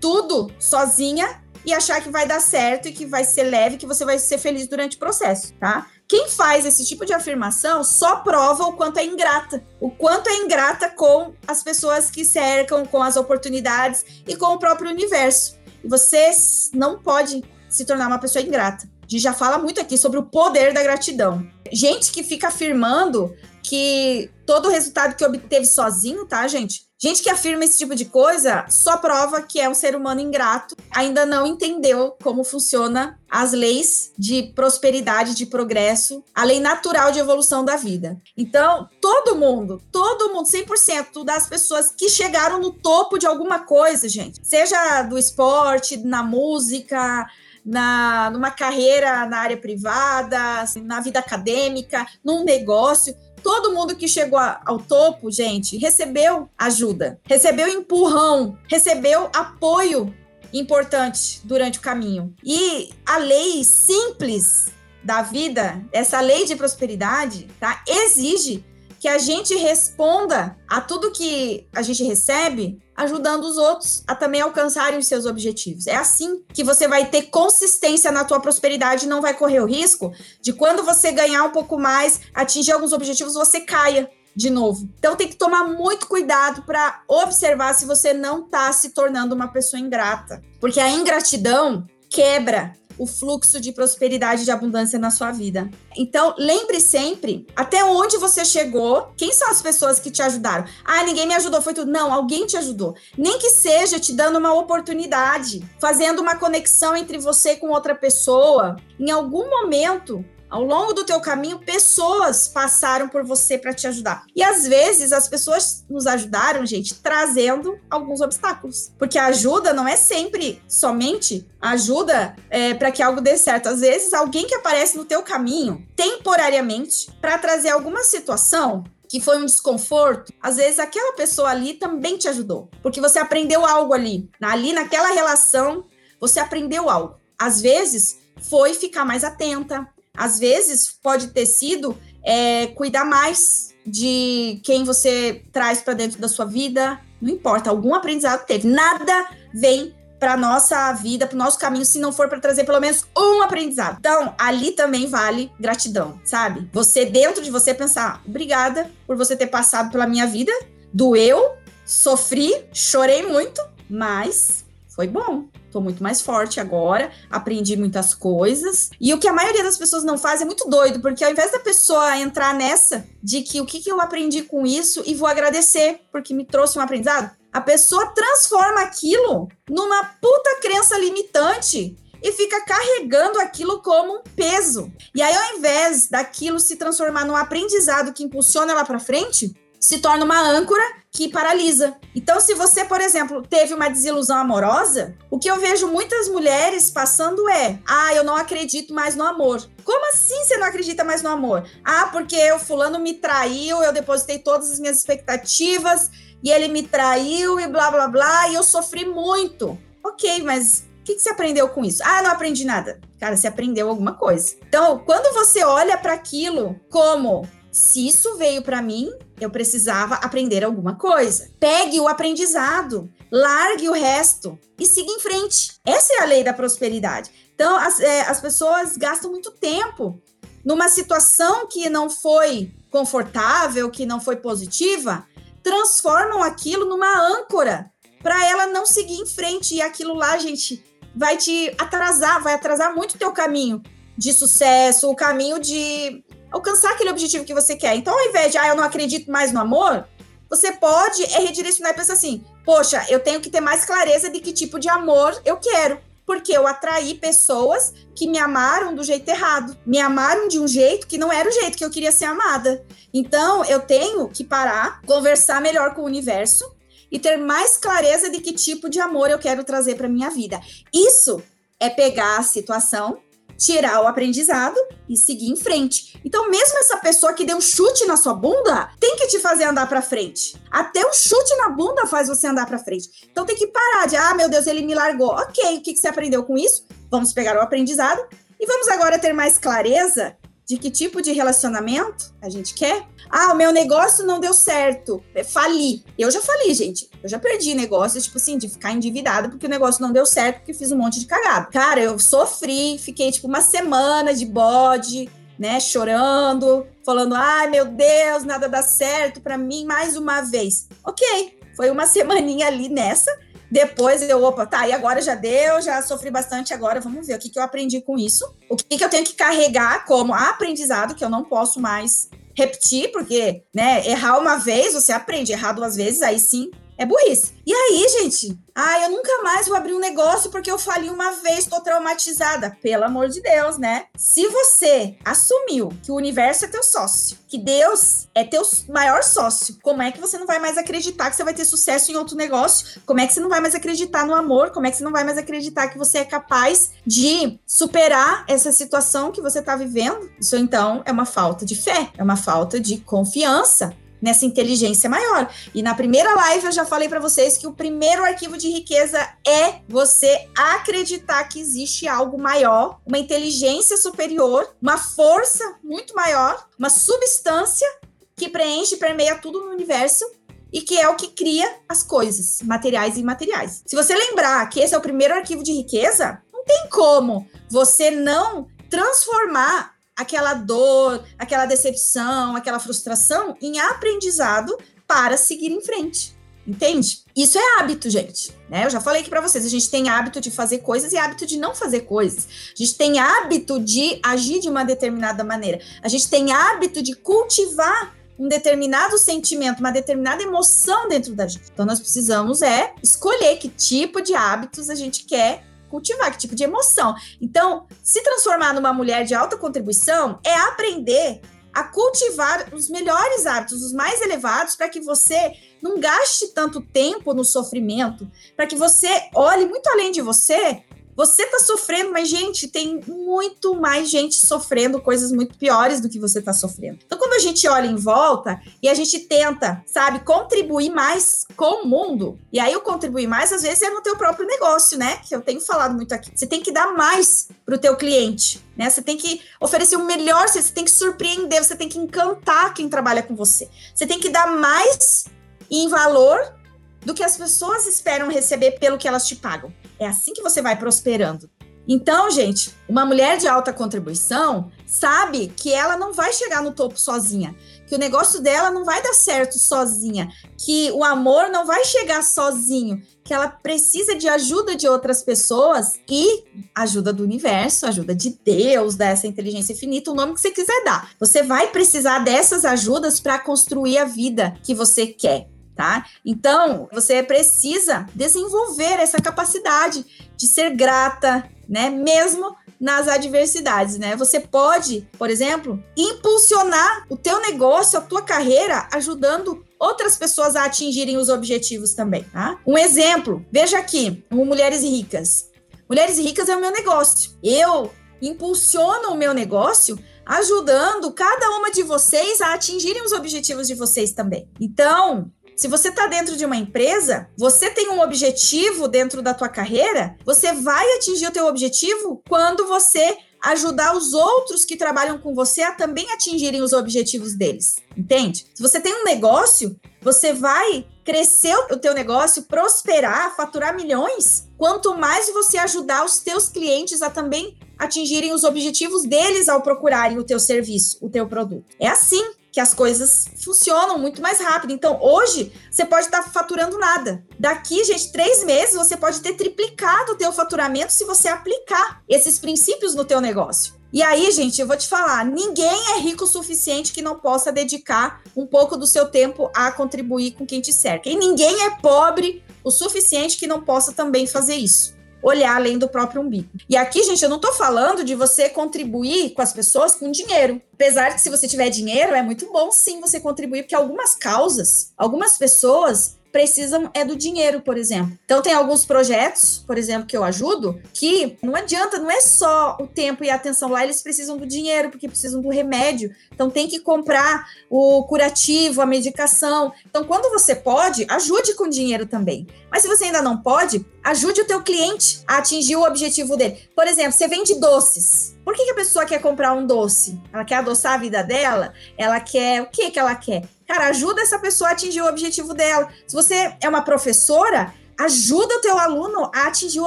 [0.00, 4.04] tudo sozinha e achar que vai dar certo e que vai ser leve, que você
[4.04, 5.86] vai ser feliz durante o processo, tá?
[6.08, 10.36] Quem faz esse tipo de afirmação só prova o quanto é ingrata, o quanto é
[10.36, 15.58] ingrata com as pessoas que cercam, com as oportunidades e com o próprio universo.
[15.84, 16.30] E você
[16.74, 18.88] não pode se tornar uma pessoa ingrata.
[19.02, 21.46] A gente já fala muito aqui sobre o poder da gratidão.
[21.72, 23.34] Gente que fica afirmando
[23.70, 26.90] que todo o resultado que obteve sozinho, tá, gente?
[27.00, 30.76] Gente que afirma esse tipo de coisa só prova que é um ser humano ingrato,
[30.90, 37.20] ainda não entendeu como funciona as leis de prosperidade, de progresso, a lei natural de
[37.20, 38.20] evolução da vida.
[38.36, 44.08] Então, todo mundo, todo mundo, 100% das pessoas que chegaram no topo de alguma coisa,
[44.08, 47.24] gente, seja do esporte, na música,
[47.64, 54.38] na, numa carreira na área privada, na vida acadêmica, num negócio, Todo mundo que chegou
[54.38, 60.14] ao topo, gente, recebeu ajuda, recebeu empurrão, recebeu apoio
[60.52, 62.34] importante durante o caminho.
[62.44, 64.68] E a lei simples
[65.02, 67.82] da vida, essa lei de prosperidade, tá?
[67.88, 68.64] Exige
[68.98, 74.42] que a gente responda a tudo que a gente recebe, ajudando os outros a também
[74.42, 75.86] alcançarem os seus objetivos.
[75.86, 79.66] É assim que você vai ter consistência na tua prosperidade e não vai correr o
[79.66, 84.86] risco de quando você ganhar um pouco mais, atingir alguns objetivos, você caia de novo.
[84.98, 89.48] Então tem que tomar muito cuidado para observar se você não está se tornando uma
[89.48, 95.32] pessoa ingrata, porque a ingratidão quebra o fluxo de prosperidade e de abundância na sua
[95.32, 95.70] vida.
[95.96, 100.66] Então, lembre sempre até onde você chegou, quem são as pessoas que te ajudaram.
[100.84, 101.90] Ah, ninguém me ajudou, foi tudo.
[101.90, 102.94] Não, alguém te ajudou.
[103.16, 108.76] Nem que seja te dando uma oportunidade, fazendo uma conexão entre você com outra pessoa.
[108.98, 114.24] Em algum momento, ao longo do teu caminho, pessoas passaram por você para te ajudar.
[114.34, 118.90] E às vezes as pessoas nos ajudaram, gente, trazendo alguns obstáculos.
[118.98, 123.68] Porque a ajuda não é sempre somente ajuda é, para que algo dê certo.
[123.68, 129.38] Às vezes, alguém que aparece no teu caminho temporariamente para trazer alguma situação que foi
[129.38, 134.30] um desconforto, às vezes aquela pessoa ali também te ajudou, porque você aprendeu algo ali.
[134.40, 135.84] Ali naquela relação,
[136.20, 137.16] você aprendeu algo.
[137.36, 139.86] Às vezes foi ficar mais atenta,
[140.16, 146.28] às vezes pode ter sido é, cuidar mais de quem você traz para dentro da
[146.28, 147.00] sua vida.
[147.20, 148.68] Não importa, algum aprendizado teve.
[148.68, 152.78] Nada vem para nossa vida, para o nosso caminho, se não for para trazer pelo
[152.78, 153.96] menos um aprendizado.
[153.98, 156.68] Então, ali também vale gratidão, sabe?
[156.72, 160.52] Você dentro de você pensar, obrigada por você ter passado pela minha vida,
[160.92, 161.52] doeu,
[161.86, 165.48] sofri, chorei muito, mas foi bom.
[165.70, 168.90] Tô muito mais forte agora, aprendi muitas coisas.
[169.00, 171.52] E o que a maioria das pessoas não faz é muito doido, porque ao invés
[171.52, 175.28] da pessoa entrar nessa de que o que, que eu aprendi com isso e vou
[175.28, 182.32] agradecer porque me trouxe um aprendizado, a pessoa transforma aquilo numa puta crença limitante e
[182.32, 184.92] fica carregando aquilo como um peso.
[185.14, 189.98] E aí, ao invés daquilo se transformar num aprendizado que impulsiona ela para frente, se
[189.98, 191.96] torna uma âncora que paralisa.
[192.14, 196.90] Então, se você, por exemplo, teve uma desilusão amorosa, o que eu vejo muitas mulheres
[196.90, 199.68] passando é: ah, eu não acredito mais no amor.
[199.84, 201.68] Como assim você não acredita mais no amor?
[201.84, 206.10] Ah, porque o fulano me traiu, eu depositei todas as minhas expectativas
[206.42, 209.76] e ele me traiu e blá blá blá, e eu sofri muito.
[210.04, 212.02] Ok, mas o que, que você aprendeu com isso?
[212.04, 213.00] Ah, não aprendi nada.
[213.18, 214.54] Cara, você aprendeu alguma coisa.
[214.66, 220.64] Então, quando você olha para aquilo como se isso veio para mim, eu precisava aprender
[220.64, 221.50] alguma coisa.
[221.60, 225.74] Pegue o aprendizado, largue o resto e siga em frente.
[225.86, 227.30] Essa é a lei da prosperidade.
[227.54, 230.20] Então, as, é, as pessoas gastam muito tempo
[230.64, 235.24] numa situação que não foi confortável, que não foi positiva,
[235.62, 237.90] transformam aquilo numa âncora
[238.22, 239.76] para ela não seguir em frente.
[239.76, 243.80] E aquilo lá, gente, vai te atrasar, vai atrasar muito o teu caminho
[244.16, 247.96] de sucesso, o caminho de alcançar aquele objetivo que você quer.
[247.96, 250.06] Então, ao invés de, ah, eu não acredito mais no amor,
[250.48, 254.40] você pode é redirecionar e pensar assim: poxa, eu tenho que ter mais clareza de
[254.40, 255.98] que tipo de amor eu quero.
[256.26, 261.08] Porque eu atraí pessoas que me amaram do jeito errado, me amaram de um jeito
[261.08, 262.84] que não era o jeito que eu queria ser amada.
[263.12, 266.64] Então, eu tenho que parar, conversar melhor com o universo
[267.10, 270.60] e ter mais clareza de que tipo de amor eu quero trazer para minha vida.
[270.94, 271.42] Isso
[271.80, 273.18] é pegar a situação
[273.60, 276.18] tirar o aprendizado e seguir em frente.
[276.24, 279.64] Então, mesmo essa pessoa que deu um chute na sua bunda, tem que te fazer
[279.64, 280.56] andar para frente.
[280.70, 283.28] Até um chute na bunda faz você andar para frente.
[283.30, 285.28] Então, tem que parar de, ah, meu Deus, ele me largou.
[285.28, 286.86] Ok, o que, que você aprendeu com isso?
[287.10, 288.24] Vamos pegar o aprendizado
[288.58, 290.36] e vamos agora ter mais clareza
[290.70, 293.04] de que tipo de relacionamento a gente quer.
[293.28, 296.04] Ah, o meu negócio não deu certo, é, fali.
[296.16, 297.10] Eu já fali, gente.
[297.20, 300.58] Eu já perdi negócio, tipo assim, de ficar endividada porque o negócio não deu certo,
[300.58, 301.66] porque fiz um monte de cagada.
[301.72, 305.28] Cara, eu sofri, fiquei tipo uma semana de bode,
[305.58, 310.86] né, chorando, falando: "Ai, meu Deus, nada dá certo para mim mais uma vez".
[311.04, 311.58] OK.
[311.74, 313.36] Foi uma semaninha ali nessa
[313.70, 317.38] depois eu, opa, tá, e agora já deu, já sofri bastante, agora vamos ver o
[317.38, 318.44] que, que eu aprendi com isso.
[318.68, 323.12] O que, que eu tenho que carregar como aprendizado, que eu não posso mais repetir,
[323.12, 327.54] porque, né, errar uma vez, você aprende, errar duas vezes, aí sim é burrice.
[327.66, 328.58] E aí, gente?
[328.74, 332.76] Ah, eu nunca mais vou abrir um negócio porque eu falei uma vez, tô traumatizada.
[332.82, 334.04] Pelo amor de Deus, né?
[334.16, 339.78] Se você assumiu que o universo é teu sócio, que Deus é teu maior sócio,
[339.82, 342.36] como é que você não vai mais acreditar que você vai ter sucesso em outro
[342.36, 343.00] negócio?
[343.06, 344.70] Como é que você não vai mais acreditar no amor?
[344.70, 348.72] Como é que você não vai mais acreditar que você é capaz de superar essa
[348.72, 350.30] situação que você tá vivendo?
[350.38, 355.52] Isso então é uma falta de fé, é uma falta de confiança nessa inteligência maior.
[355.74, 359.18] E na primeira live eu já falei para vocês que o primeiro arquivo de riqueza
[359.46, 366.90] é você acreditar que existe algo maior, uma inteligência superior, uma força muito maior, uma
[366.90, 367.88] substância
[368.36, 370.24] que preenche e permeia tudo no universo
[370.72, 373.82] e que é o que cria as coisas, materiais e imateriais.
[373.84, 378.10] Se você lembrar que esse é o primeiro arquivo de riqueza, não tem como você
[378.10, 386.38] não transformar aquela dor, aquela decepção, aquela frustração em aprendizado para seguir em frente.
[386.66, 387.24] Entende?
[387.34, 388.52] Isso é hábito, gente.
[388.68, 388.84] Né?
[388.84, 391.46] Eu já falei aqui para vocês, a gente tem hábito de fazer coisas e hábito
[391.46, 392.46] de não fazer coisas.
[392.72, 395.80] A gente tem hábito de agir de uma determinada maneira.
[396.02, 401.64] A gente tem hábito de cultivar um determinado sentimento, uma determinada emoção dentro da gente.
[401.72, 406.54] Então nós precisamos é escolher que tipo de hábitos a gente quer cultivar, que tipo
[406.54, 407.14] de emoção.
[407.40, 411.40] Então, se transformar numa mulher de alta contribuição é aprender
[411.72, 417.32] a cultivar os melhores hábitos, os mais elevados, para que você não gaste tanto tempo
[417.32, 420.82] no sofrimento, para que você olhe muito além de você
[421.20, 426.18] você tá sofrendo, mas, gente, tem muito mais gente sofrendo coisas muito piores do que
[426.18, 427.00] você tá sofrendo.
[427.04, 431.82] Então, quando a gente olha em volta e a gente tenta, sabe, contribuir mais com
[431.82, 435.18] o mundo, e aí o contribuir mais, às vezes, é no teu próprio negócio, né?
[435.28, 436.30] Que eu tenho falado muito aqui.
[436.34, 438.88] Você tem que dar mais pro teu cliente, né?
[438.88, 442.88] Você tem que oferecer o melhor, você tem que surpreender, você tem que encantar quem
[442.88, 443.68] trabalha com você.
[443.94, 445.26] Você tem que dar mais
[445.70, 446.59] em valor
[447.04, 449.72] do que as pessoas esperam receber pelo que elas te pagam.
[449.98, 451.50] É assim que você vai prosperando.
[451.88, 456.96] Então, gente, uma mulher de alta contribuição sabe que ela não vai chegar no topo
[456.96, 457.52] sozinha,
[457.86, 462.22] que o negócio dela não vai dar certo sozinha, que o amor não vai chegar
[462.22, 466.44] sozinho, que ela precisa de ajuda de outras pessoas e
[466.76, 471.10] ajuda do universo, ajuda de Deus, dessa inteligência infinita, o nome que você quiser dar.
[471.18, 476.06] Você vai precisar dessas ajudas para construir a vida que você quer tá?
[476.24, 480.04] Então, você precisa desenvolver essa capacidade
[480.36, 481.90] de ser grata, né?
[481.90, 484.16] Mesmo nas adversidades, né?
[484.16, 490.64] Você pode, por exemplo, impulsionar o teu negócio, a tua carreira, ajudando outras pessoas a
[490.64, 492.58] atingirem os objetivos também, tá?
[492.66, 495.50] Um exemplo, veja aqui, o Mulheres Ricas.
[495.88, 497.32] Mulheres Ricas é o meu negócio.
[497.42, 497.90] Eu
[498.22, 504.12] impulsiono o meu negócio ajudando cada uma de vocês a atingirem os objetivos de vocês
[504.12, 504.48] também.
[504.60, 505.30] Então,
[505.60, 510.16] se você está dentro de uma empresa, você tem um objetivo dentro da tua carreira,
[510.24, 515.60] você vai atingir o teu objetivo quando você ajudar os outros que trabalham com você
[515.60, 517.76] a também atingirem os objetivos deles.
[517.94, 518.46] Entende?
[518.54, 524.96] Se você tem um negócio, você vai crescer o teu negócio, prosperar, faturar milhões, quanto
[524.96, 530.24] mais você ajudar os teus clientes a também atingirem os objetivos deles ao procurarem o
[530.24, 531.66] teu serviço, o teu produto.
[531.78, 534.72] É assim que as coisas funcionam muito mais rápido.
[534.72, 537.24] Então, hoje, você pode estar faturando nada.
[537.38, 542.38] Daqui, gente, três meses, você pode ter triplicado o teu faturamento se você aplicar esses
[542.38, 543.74] princípios no teu negócio.
[543.92, 547.50] E aí, gente, eu vou te falar, ninguém é rico o suficiente que não possa
[547.50, 551.08] dedicar um pouco do seu tempo a contribuir com quem te cerca.
[551.08, 555.88] E ninguém é pobre o suficiente que não possa também fazer isso olhar além do
[555.88, 556.48] próprio umbigo.
[556.68, 560.60] E aqui, gente, eu não estou falando de você contribuir com as pessoas com dinheiro.
[560.74, 564.92] Apesar que se você tiver dinheiro, é muito bom sim você contribuir, porque algumas causas,
[564.96, 568.16] algumas pessoas precisam é do dinheiro, por exemplo.
[568.24, 572.76] Então tem alguns projetos, por exemplo, que eu ajudo, que não adianta, não é só
[572.80, 576.14] o tempo e a atenção lá, eles precisam do dinheiro, porque precisam do remédio.
[576.32, 579.72] Então tem que comprar o curativo, a medicação.
[579.88, 582.46] Então quando você pode, ajude com dinheiro também.
[582.70, 586.68] Mas se você ainda não pode, ajude o teu cliente a atingir o objetivo dele.
[586.74, 588.36] Por exemplo, você vende doces.
[588.44, 590.20] Por que, que a pessoa quer comprar um doce?
[590.32, 591.72] Ela quer adoçar a vida dela?
[591.96, 593.44] Ela quer o que que ela quer?
[593.66, 595.88] Cara, ajuda essa pessoa a atingir o objetivo dela.
[596.06, 599.86] Se você é uma professora, ajuda o teu aluno a atingir o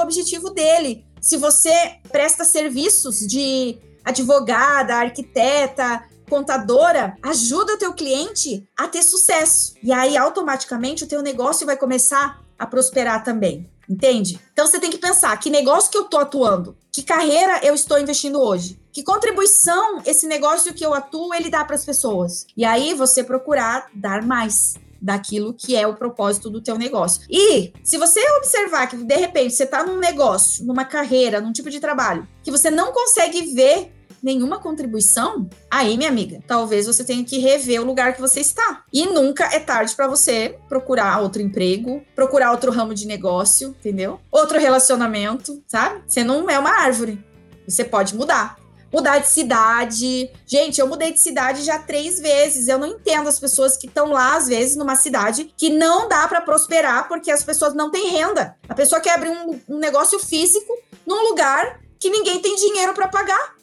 [0.00, 1.04] objetivo dele.
[1.20, 9.74] Se você presta serviços de advogada, arquiteta, contadora, ajuda o teu cliente a ter sucesso.
[9.82, 13.68] E aí automaticamente o teu negócio vai começar a prosperar também.
[13.88, 14.40] Entende?
[14.52, 17.98] Então você tem que pensar que negócio que eu tô atuando, que carreira eu estou
[17.98, 22.46] investindo hoje, que contribuição esse negócio que eu atuo ele dá para as pessoas.
[22.56, 27.26] E aí você procurar dar mais daquilo que é o propósito do teu negócio.
[27.28, 31.68] E se você observar que de repente você está num negócio, numa carreira, num tipo
[31.68, 33.92] de trabalho que você não consegue ver
[34.24, 38.82] nenhuma contribuição, aí, minha amiga, talvez você tenha que rever o lugar que você está.
[38.90, 44.18] E nunca é tarde para você procurar outro emprego, procurar outro ramo de negócio, entendeu?
[44.32, 46.02] Outro relacionamento, sabe?
[46.06, 47.22] Você não é uma árvore.
[47.68, 48.56] Você pode mudar
[48.92, 50.30] mudar de cidade.
[50.46, 52.68] Gente, eu mudei de cidade já três vezes.
[52.68, 56.28] Eu não entendo as pessoas que estão lá, às vezes, numa cidade que não dá
[56.28, 58.56] para prosperar porque as pessoas não têm renda.
[58.68, 60.72] A pessoa quer abrir um, um negócio físico
[61.04, 63.54] num lugar que ninguém tem dinheiro para pagar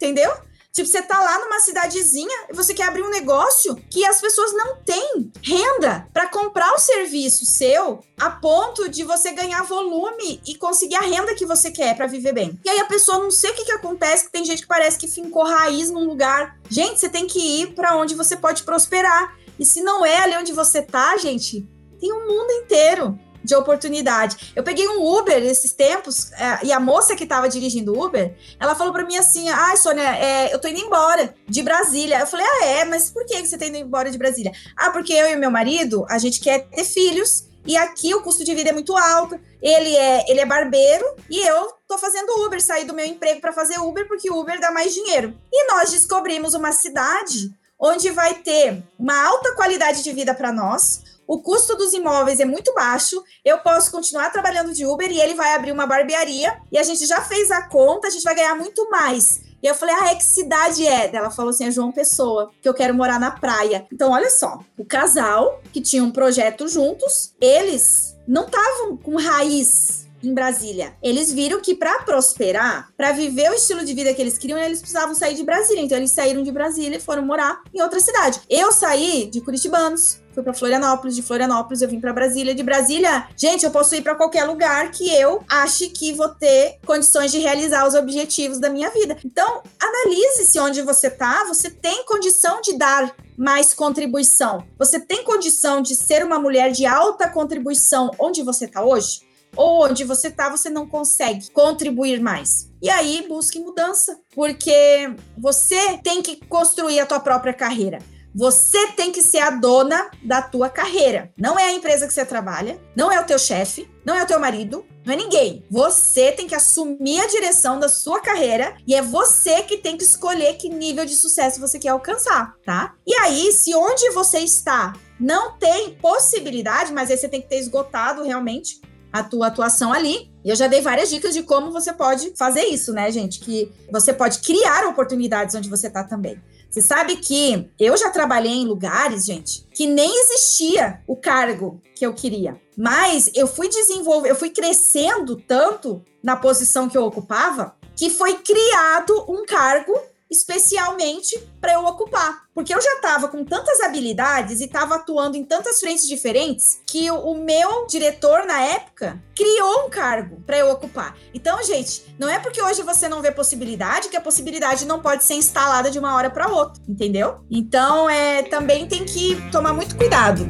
[0.00, 0.32] entendeu?
[0.72, 4.52] Tipo, você tá lá numa cidadezinha e você quer abrir um negócio que as pessoas
[4.52, 10.54] não têm renda para comprar o serviço seu a ponto de você ganhar volume e
[10.54, 12.58] conseguir a renda que você quer para viver bem.
[12.64, 14.96] E aí a pessoa não sei o que que acontece, que tem gente que parece
[14.96, 16.56] que fincou raiz num lugar.
[16.68, 19.36] Gente, você tem que ir para onde você pode prosperar.
[19.58, 21.68] E se não é ali onde você tá, gente,
[22.00, 24.52] tem um mundo inteiro de oportunidade.
[24.54, 28.34] Eu peguei um Uber esses tempos é, e a moça que estava dirigindo o Uber,
[28.58, 32.20] ela falou para mim assim: "Ai, ah, Sônia, é, eu tô indo embora de Brasília".
[32.20, 34.52] Eu falei: "Ah, é, mas por que você tá indo embora de Brasília?".
[34.76, 38.44] "Ah, porque eu e meu marido, a gente quer ter filhos e aqui o custo
[38.44, 39.38] de vida é muito alto.
[39.62, 43.52] Ele é, ele é barbeiro e eu tô fazendo Uber, saí do meu emprego para
[43.52, 45.36] fazer Uber porque Uber dá mais dinheiro.
[45.52, 51.02] E nós descobrimos uma cidade onde vai ter uma alta qualidade de vida para nós,
[51.30, 55.34] o custo dos imóveis é muito baixo, eu posso continuar trabalhando de Uber e ele
[55.34, 58.56] vai abrir uma barbearia e a gente já fez a conta, a gente vai ganhar
[58.56, 59.40] muito mais.
[59.62, 61.14] E eu falei, ah, é que cidade é?
[61.14, 63.86] Ela falou assim, é João Pessoa, que eu quero morar na praia.
[63.92, 70.09] Então, olha só, o casal que tinha um projeto juntos, eles não estavam com raiz
[70.22, 70.94] em Brasília.
[71.02, 74.80] Eles viram que para prosperar, para viver o estilo de vida que eles queriam, eles
[74.80, 75.82] precisavam sair de Brasília.
[75.82, 78.40] Então eles saíram de Brasília e foram morar em outra cidade.
[78.48, 83.26] Eu saí de Curitibanos, fui para Florianópolis, de Florianópolis eu vim para Brasília, de Brasília,
[83.36, 87.38] gente, eu posso ir para qualquer lugar que eu ache que vou ter condições de
[87.38, 89.16] realizar os objetivos da minha vida.
[89.24, 94.64] Então, analise se onde você tá, você tem condição de dar mais contribuição.
[94.78, 99.29] Você tem condição de ser uma mulher de alta contribuição onde você tá hoje?
[99.56, 102.70] Ou onde você está, você não consegue contribuir mais.
[102.82, 107.98] E aí busque mudança, porque você tem que construir a tua própria carreira.
[108.34, 111.32] Você tem que ser a dona da tua carreira.
[111.36, 114.26] Não é a empresa que você trabalha, não é o teu chefe, não é o
[114.26, 115.64] teu marido, não é ninguém.
[115.68, 120.04] Você tem que assumir a direção da sua carreira e é você que tem que
[120.04, 122.94] escolher que nível de sucesso você quer alcançar, tá?
[123.04, 127.58] E aí, se onde você está não tem possibilidade, mas aí você tem que ter
[127.58, 128.80] esgotado realmente
[129.12, 130.30] a tua atuação ali.
[130.44, 133.40] E eu já dei várias dicas de como você pode fazer isso, né, gente?
[133.40, 136.40] Que você pode criar oportunidades onde você está também.
[136.70, 142.06] Você sabe que eu já trabalhei em lugares, gente, que nem existia o cargo que
[142.06, 142.60] eu queria.
[142.76, 148.34] Mas eu fui desenvolver, eu fui crescendo tanto na posição que eu ocupava, que foi
[148.34, 149.92] criado um cargo
[150.30, 152.44] especialmente para eu ocupar.
[152.54, 157.10] Porque eu já estava com tantas habilidades e estava atuando em tantas frentes diferentes que
[157.10, 161.16] o, meu diretor na época criou um cargo para eu ocupar.
[161.34, 165.24] Então, gente, não é porque hoje você não vê possibilidade que a possibilidade não pode
[165.24, 167.40] ser instalada de uma hora para outra, entendeu?
[167.50, 170.46] Então, é também tem que tomar muito cuidado.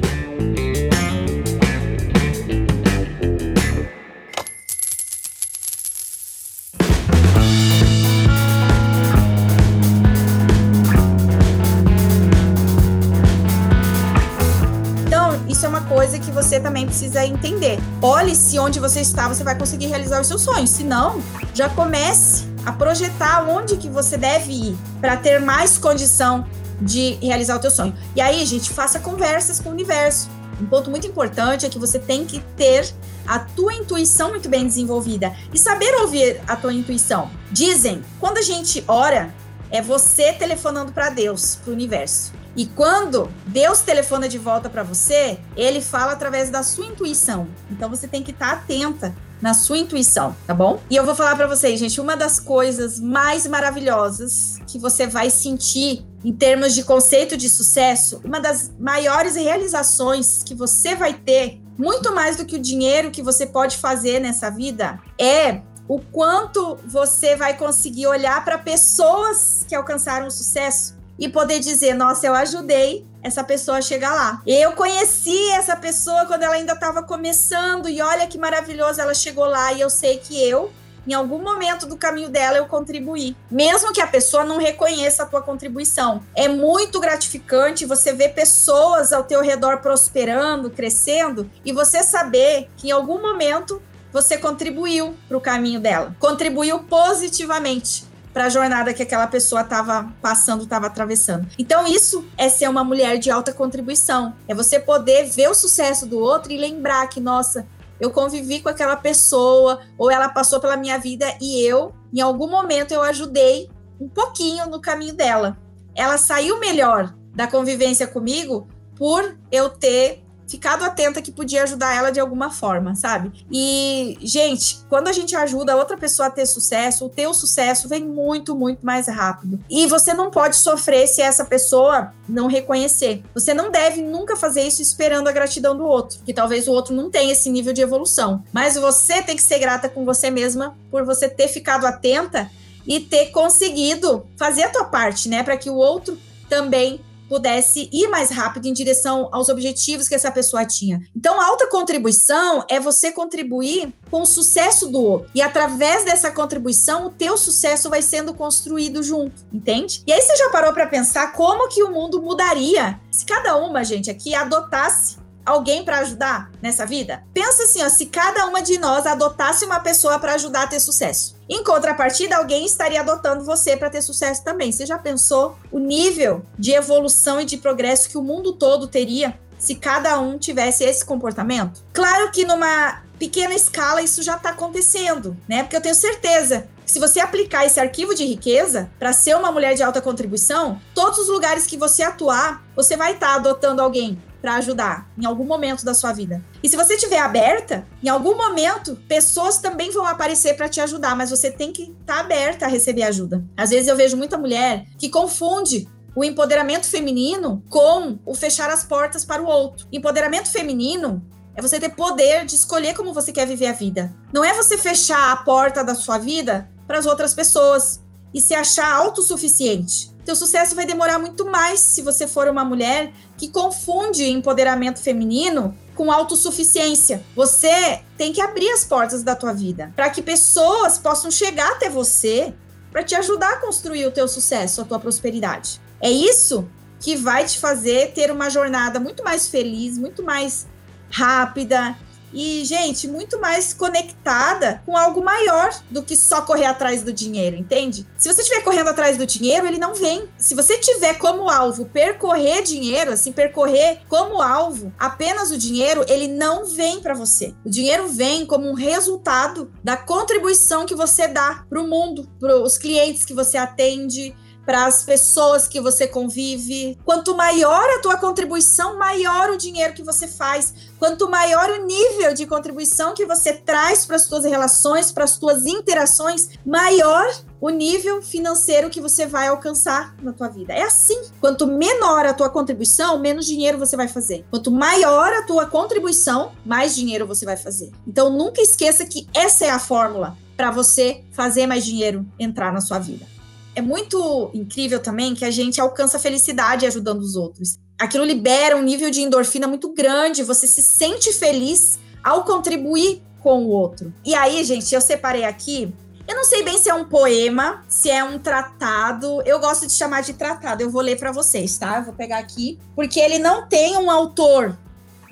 [16.11, 17.78] Coisa que você também precisa entender.
[18.02, 20.70] Olhe se onde você está, você vai conseguir realizar os seus sonhos.
[20.70, 21.22] Se não,
[21.54, 26.44] já comece a projetar onde que você deve ir para ter mais condição
[26.80, 27.94] de realizar o teu sonho.
[28.16, 30.28] E aí, gente, faça conversas com o universo.
[30.61, 32.92] Um ponto muito importante é que você tem que ter
[33.24, 37.30] a tua intuição muito bem desenvolvida e saber ouvir a tua intuição.
[37.52, 39.32] Dizem, quando a gente ora,
[39.70, 42.39] é você telefonando para Deus, para o universo.
[42.57, 47.48] E quando Deus telefona de volta para você, ele fala através da sua intuição.
[47.70, 50.80] Então você tem que estar tá atenta na sua intuição, tá bom?
[50.90, 55.30] E eu vou falar para vocês, gente, uma das coisas mais maravilhosas que você vai
[55.30, 61.59] sentir em termos de conceito de sucesso, uma das maiores realizações que você vai ter,
[61.78, 66.76] muito mais do que o dinheiro que você pode fazer nessa vida, é o quanto
[66.84, 72.34] você vai conseguir olhar para pessoas que alcançaram o sucesso e poder dizer: nossa, eu
[72.34, 74.42] ajudei essa pessoa a chegar lá.
[74.46, 79.44] Eu conheci essa pessoa quando ela ainda estava começando e olha que maravilhoso, ela chegou
[79.44, 80.72] lá e eu sei que eu
[81.06, 83.36] em algum momento do caminho dela eu contribuí.
[83.50, 86.22] Mesmo que a pessoa não reconheça a tua contribuição.
[86.36, 92.88] É muito gratificante você ver pessoas ao teu redor prosperando, crescendo e você saber que
[92.88, 96.14] em algum momento você contribuiu para o caminho dela.
[96.18, 101.49] Contribuiu positivamente para a jornada que aquela pessoa estava passando, estava atravessando.
[101.59, 104.35] Então, isso é ser uma mulher de alta contribuição.
[104.47, 107.66] É você poder ver o sucesso do outro e lembrar que, nossa,
[107.99, 112.49] eu convivi com aquela pessoa, ou ela passou pela minha vida e eu, em algum
[112.49, 113.68] momento, eu ajudei
[114.01, 115.59] um pouquinho no caminho dela.
[115.95, 118.66] Ela saiu melhor da convivência comigo
[118.97, 123.44] por eu ter ficado atenta que podia ajudar ela de alguma forma, sabe?
[123.51, 128.05] E, gente, quando a gente ajuda outra pessoa a ter sucesso, o teu sucesso vem
[128.05, 129.61] muito, muito mais rápido.
[129.70, 133.22] E você não pode sofrer se essa pessoa não reconhecer.
[133.32, 136.92] Você não deve nunca fazer isso esperando a gratidão do outro, que talvez o outro
[136.92, 138.42] não tenha esse nível de evolução.
[138.53, 142.51] Mas você tem que ser grata com você mesma por você ter ficado atenta
[142.84, 147.01] e ter conseguido fazer a tua parte, né, para que o outro também
[147.31, 151.01] pudesse ir mais rápido em direção aos objetivos que essa pessoa tinha.
[151.16, 155.31] Então, alta contribuição é você contribuir com o sucesso do outro.
[155.33, 160.03] E através dessa contribuição, o teu sucesso vai sendo construído junto, entende?
[160.09, 163.85] E aí você já parou para pensar como que o mundo mudaria se cada uma,
[163.85, 167.22] gente, aqui adotasse alguém para ajudar nessa vida?
[167.32, 170.80] Pensa assim, ó, se cada uma de nós adotasse uma pessoa para ajudar a ter
[170.80, 171.36] sucesso.
[171.49, 174.70] Em contrapartida, alguém estaria adotando você para ter sucesso também.
[174.70, 179.38] Você já pensou o nível de evolução e de progresso que o mundo todo teria
[179.59, 181.82] se cada um tivesse esse comportamento?
[181.93, 185.62] Claro que numa pequena escala isso já está acontecendo, né?
[185.62, 189.53] Porque eu tenho certeza que se você aplicar esse arquivo de riqueza para ser uma
[189.53, 193.82] mulher de alta contribuição, todos os lugares que você atuar, você vai estar tá adotando
[193.82, 196.43] alguém para ajudar em algum momento da sua vida.
[196.62, 201.14] E se você estiver aberta, em algum momento, pessoas também vão aparecer para te ajudar,
[201.16, 203.45] mas você tem que estar tá aberta a receber ajuda.
[203.57, 208.84] Às vezes eu vejo muita mulher que confunde o empoderamento feminino com o fechar as
[208.84, 209.86] portas para o outro.
[209.93, 211.22] Empoderamento feminino
[211.55, 214.14] é você ter poder de escolher como você quer viver a vida.
[214.32, 218.01] Não é você fechar a porta da sua vida para as outras pessoas
[218.32, 220.11] e se achar autossuficiente.
[220.31, 225.76] Teu sucesso vai demorar muito mais se você for uma mulher que confunde empoderamento feminino
[225.97, 227.24] com autossuficiência.
[227.35, 231.91] Você tem que abrir as portas da tua vida para que pessoas possam chegar até
[231.91, 232.55] você
[232.93, 235.81] para te ajudar a construir o teu sucesso, a tua prosperidade.
[236.01, 236.64] É isso
[237.01, 240.64] que vai te fazer ter uma jornada muito mais feliz, muito mais
[241.11, 241.99] rápida
[242.33, 247.57] e, gente, muito mais conectada com algo maior do que só correr atrás do dinheiro,
[247.57, 248.07] entende?
[248.16, 250.28] Se você estiver correndo atrás do dinheiro, ele não vem.
[250.37, 256.28] Se você tiver como alvo percorrer dinheiro, assim, percorrer como alvo apenas o dinheiro, ele
[256.28, 257.55] não vem para você.
[257.64, 262.61] O dinheiro vem como um resultado da contribuição que você dá para o mundo, para
[262.61, 266.98] os clientes que você atende, para as pessoas que você convive.
[267.04, 270.74] Quanto maior a tua contribuição, maior o dinheiro que você faz.
[270.98, 275.36] Quanto maior o nível de contribuição que você traz para as tuas relações, para as
[275.36, 277.26] tuas interações, maior
[277.61, 280.72] o nível financeiro que você vai alcançar na tua vida.
[280.72, 281.20] É assim.
[281.40, 284.44] Quanto menor a tua contribuição, menos dinheiro você vai fazer.
[284.50, 287.90] Quanto maior a tua contribuição, mais dinheiro você vai fazer.
[288.06, 292.80] Então nunca esqueça que essa é a fórmula para você fazer mais dinheiro entrar na
[292.80, 293.39] sua vida
[293.74, 297.78] é muito incrível também que a gente alcança felicidade ajudando os outros.
[297.98, 303.64] Aquilo libera um nível de endorfina muito grande, você se sente feliz ao contribuir com
[303.64, 304.12] o outro.
[304.24, 305.92] E aí, gente, eu separei aqui.
[306.26, 309.42] Eu não sei bem se é um poema, se é um tratado.
[309.44, 310.82] Eu gosto de chamar de tratado.
[310.82, 311.98] Eu vou ler para vocês, tá?
[311.98, 314.78] Eu vou pegar aqui, porque ele não tem um autor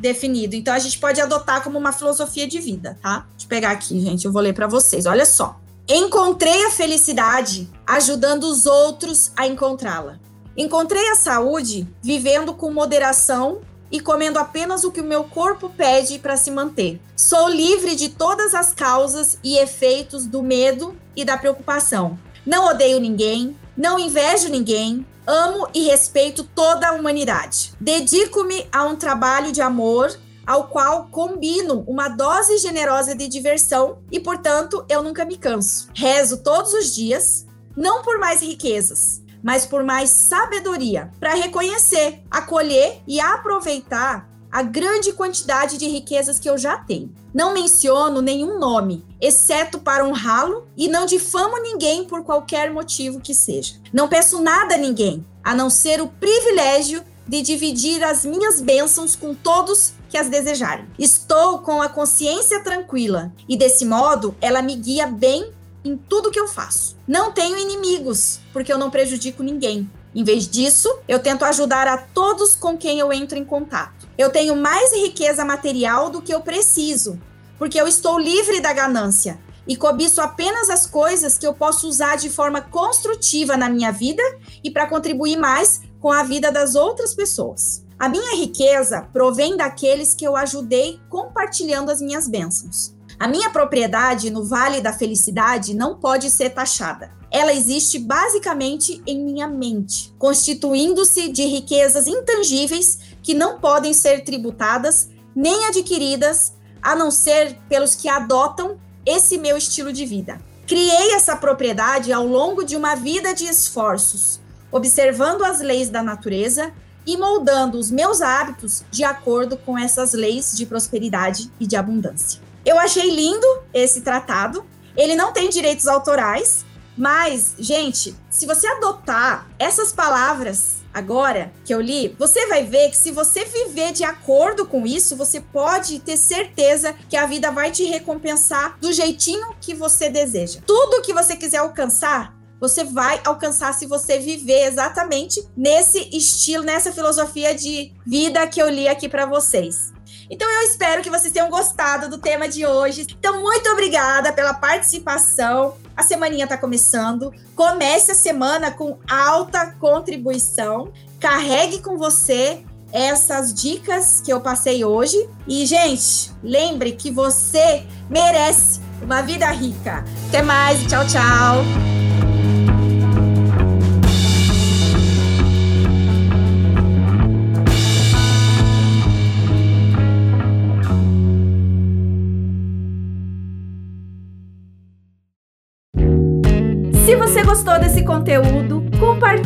[0.00, 0.56] definido.
[0.56, 3.26] Então a gente pode adotar como uma filosofia de vida, tá?
[3.30, 4.24] Deixa eu pegar aqui, gente.
[4.24, 5.06] Eu vou ler para vocês.
[5.06, 5.60] Olha só.
[5.90, 10.20] Encontrei a felicidade ajudando os outros a encontrá-la.
[10.54, 16.18] Encontrei a saúde vivendo com moderação e comendo apenas o que o meu corpo pede
[16.18, 17.00] para se manter.
[17.16, 22.18] Sou livre de todas as causas e efeitos do medo e da preocupação.
[22.44, 27.72] Não odeio ninguém, não invejo ninguém, amo e respeito toda a humanidade.
[27.80, 30.14] Dedico-me a um trabalho de amor
[30.48, 35.90] ao qual combino uma dose generosa de diversão e, portanto, eu nunca me canso.
[35.94, 37.46] Rezo todos os dias,
[37.76, 45.12] não por mais riquezas, mas por mais sabedoria, para reconhecer, acolher e aproveitar a grande
[45.12, 47.14] quantidade de riquezas que eu já tenho.
[47.34, 53.34] Não menciono nenhum nome, exceto para honrá-lo, e não difamo ninguém por qualquer motivo que
[53.34, 53.74] seja.
[53.92, 59.14] Não peço nada a ninguém, a não ser o privilégio de dividir as minhas bênçãos
[59.14, 60.86] com todos que as desejarem.
[60.98, 65.52] Estou com a consciência tranquila e desse modo ela me guia bem
[65.84, 66.96] em tudo que eu faço.
[67.06, 69.90] Não tenho inimigos, porque eu não prejudico ninguém.
[70.14, 74.08] Em vez disso, eu tento ajudar a todos com quem eu entro em contato.
[74.16, 77.20] Eu tenho mais riqueza material do que eu preciso,
[77.58, 82.16] porque eu estou livre da ganância e cobiço apenas as coisas que eu posso usar
[82.16, 84.22] de forma construtiva na minha vida
[84.64, 87.84] e para contribuir mais com a vida das outras pessoas.
[87.98, 92.94] A minha riqueza provém daqueles que eu ajudei compartilhando as minhas bênçãos.
[93.18, 97.10] A minha propriedade no Vale da Felicidade não pode ser taxada.
[97.28, 105.08] Ela existe basicamente em minha mente, constituindo-se de riquezas intangíveis que não podem ser tributadas
[105.34, 110.40] nem adquiridas, a não ser pelos que adotam esse meu estilo de vida.
[110.68, 114.40] Criei essa propriedade ao longo de uma vida de esforços,
[114.70, 116.72] observando as leis da natureza
[117.08, 122.38] e moldando os meus hábitos de acordo com essas leis de prosperidade e de abundância.
[122.66, 124.62] Eu achei lindo esse tratado.
[124.94, 131.80] Ele não tem direitos autorais, mas, gente, se você adotar essas palavras agora que eu
[131.80, 136.18] li, você vai ver que se você viver de acordo com isso, você pode ter
[136.18, 140.60] certeza que a vida vai te recompensar do jeitinho que você deseja.
[140.66, 146.92] Tudo que você quiser alcançar, você vai alcançar se você viver exatamente nesse estilo, nessa
[146.92, 149.92] filosofia de vida que eu li aqui para vocês.
[150.30, 153.06] Então eu espero que vocês tenham gostado do tema de hoje.
[153.18, 155.76] Então muito obrigada pela participação.
[155.96, 157.32] A semaninha está começando.
[157.54, 160.92] Comece a semana com alta contribuição.
[161.18, 165.28] Carregue com você essas dicas que eu passei hoje.
[165.46, 170.04] E, gente, lembre que você merece uma vida rica.
[170.28, 171.97] Até mais, tchau, tchau.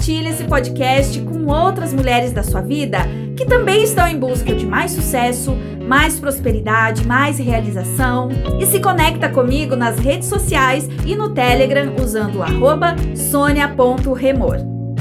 [0.03, 2.99] Compartilhe esse podcast com outras mulheres da sua vida
[3.37, 8.29] que também estão em busca de mais sucesso, mais prosperidade, mais realização
[8.61, 14.57] e se conecta comigo nas redes sociais e no Telegram usando o sonia.remor.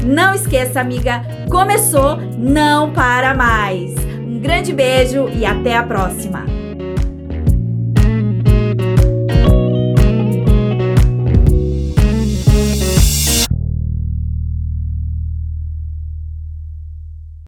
[0.05, 3.95] Não esqueça, amiga, começou, não para mais.
[4.19, 6.60] Um grande beijo e até a próxima!